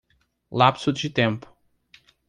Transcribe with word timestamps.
Lapso 0.51 0.91
de 0.91 1.11
tempo 1.11 1.47